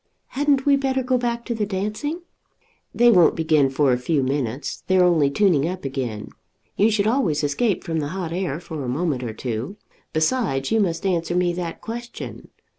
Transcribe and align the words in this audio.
"Hadn't 0.29 0.65
we 0.65 0.77
better 0.77 1.03
go 1.03 1.19
back 1.19 1.45
to 1.45 1.53
the 1.53 1.67
dancing?" 1.67 2.21
"They 2.91 3.11
won't 3.11 3.35
begin 3.35 3.69
for 3.69 3.93
a 3.93 3.99
few 3.99 4.23
minutes. 4.23 4.81
They're 4.87 5.03
only 5.03 5.29
tuning 5.29 5.67
up 5.69 5.85
again. 5.85 6.29
You 6.75 6.89
should 6.89 7.05
always 7.05 7.43
escape 7.43 7.83
from 7.83 7.99
the 7.99 8.07
hot 8.07 8.31
air 8.33 8.59
for 8.59 8.83
a 8.83 8.87
moment 8.89 9.21
or 9.21 9.33
two. 9.35 9.77
Besides, 10.11 10.71
you 10.71 10.79
must 10.79 11.05
answer 11.05 11.35
me 11.35 11.53
that 11.53 11.81
question. 11.81 12.47